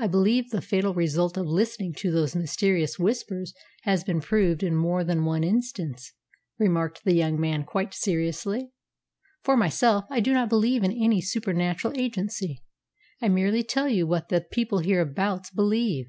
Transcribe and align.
"I 0.00 0.08
believe 0.08 0.50
the 0.50 0.60
fatal 0.60 0.94
result 0.94 1.36
of 1.36 1.46
listening 1.46 1.92
to 1.98 2.10
those 2.10 2.34
mysterious 2.34 2.98
Whispers 2.98 3.54
has 3.82 4.02
been 4.02 4.20
proved 4.20 4.64
in 4.64 4.74
more 4.74 5.04
than 5.04 5.24
one 5.24 5.44
instance," 5.44 6.12
remarked 6.58 7.04
the 7.04 7.14
young 7.14 7.38
man 7.38 7.62
quite 7.62 7.94
seriously. 7.94 8.72
"For 9.44 9.56
myself, 9.56 10.06
I 10.10 10.18
do 10.18 10.32
not 10.32 10.48
believe 10.48 10.82
in 10.82 10.90
any 10.90 11.20
supernatural 11.20 11.96
agency. 11.96 12.64
I 13.22 13.28
merely 13.28 13.62
tell 13.62 13.88
you 13.88 14.08
what 14.08 14.28
the 14.28 14.40
people 14.40 14.80
hereabouts 14.80 15.50
believe. 15.50 16.06